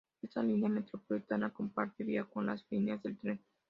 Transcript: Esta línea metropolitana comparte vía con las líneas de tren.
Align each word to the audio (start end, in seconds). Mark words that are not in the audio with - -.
Esta 0.23 0.41
línea 0.41 0.67
metropolitana 0.67 1.53
comparte 1.53 2.03
vía 2.03 2.23
con 2.25 2.47
las 2.47 2.65
líneas 2.71 3.03
de 3.03 3.13
tren. 3.13 3.39